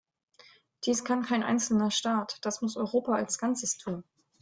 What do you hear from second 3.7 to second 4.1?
tun.